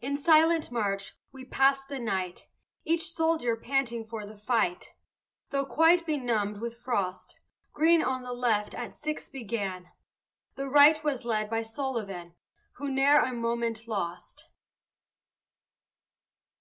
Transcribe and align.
In 0.00 0.16
silent 0.16 0.70
march 0.70 1.16
we 1.32 1.44
passed 1.44 1.88
the 1.88 1.98
night, 1.98 2.46
Each 2.84 3.10
soldier 3.10 3.56
panting 3.56 4.04
for 4.04 4.24
the 4.24 4.36
fight, 4.36 4.94
Though 5.50 5.66
quite 5.66 6.06
benumbed 6.06 6.58
with 6.60 6.76
frost. 6.78 7.40
Greene 7.72 8.00
on 8.04 8.22
the 8.22 8.32
left 8.32 8.74
at 8.76 8.94
six 8.94 9.28
began, 9.28 9.90
The 10.54 10.68
right 10.70 11.02
was 11.02 11.24
led 11.24 11.50
by 11.50 11.62
Sullivan 11.62 12.36
Who 12.74 12.88
ne'er 12.88 13.18
a 13.22 13.32
moment 13.32 13.88
lost. 13.88 14.50